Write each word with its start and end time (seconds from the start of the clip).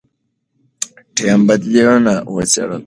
ټیم 1.15 1.39
بدیلونه 1.47 2.13
وڅېړل. 2.33 2.79